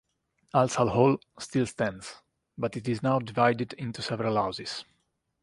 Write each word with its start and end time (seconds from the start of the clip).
Halsall 0.51 0.89
Hall 0.95 1.19
still 1.37 1.67
stands, 1.67 2.23
but 2.57 2.75
it 2.75 2.87
is 2.89 3.03
now 3.03 3.19
divided 3.19 3.73
into 3.73 4.01
several 4.01 4.35
houses. 4.35 4.83